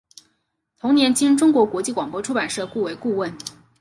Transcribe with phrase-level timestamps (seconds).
[0.79, 3.31] 同年经中国国际广播出版社雇为顾问。